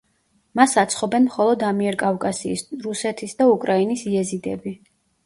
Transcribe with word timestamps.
მას 0.59 0.71
აცხობენ 0.83 1.27
მხოლოდ 1.27 1.65
ამიერკავკასიის, 1.67 2.63
რუსეთის 2.87 3.37
და 3.43 3.47
უკრაინის 3.57 4.05
იეზიდები. 4.15 4.75